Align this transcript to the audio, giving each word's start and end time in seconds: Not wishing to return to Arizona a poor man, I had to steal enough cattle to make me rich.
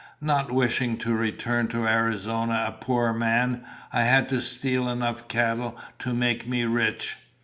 Not 0.21 0.51
wishing 0.51 0.97
to 0.97 1.13
return 1.13 1.67
to 1.67 1.85
Arizona 1.87 2.65
a 2.69 2.71
poor 2.71 3.13
man, 3.13 3.63
I 3.93 4.01
had 4.01 4.29
to 4.29 4.41
steal 4.41 4.89
enough 4.89 5.27
cattle 5.27 5.77
to 5.99 6.15
make 6.15 6.47
me 6.47 6.65
rich. 6.65 7.17